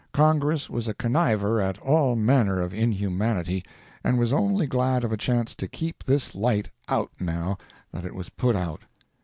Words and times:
Congress 0.13 0.67
was 0.67 0.87
a 0.87 0.95
conniver 0.95 1.61
at 1.63 1.77
all 1.77 2.15
manner 2.15 2.59
of 2.59 2.73
inhumanity, 2.73 3.63
and 4.03 4.17
was 4.17 4.33
only 4.33 4.65
glad 4.65 5.03
of 5.03 5.11
a 5.11 5.15
chance 5.15 5.53
to 5.53 5.67
keep 5.67 6.03
this 6.03 6.33
light 6.33 6.71
out 6.89 7.11
now 7.19 7.55
that 7.93 8.03
it 8.03 8.15
was 8.15 8.29
put 8.29 8.55
out. 8.55 8.81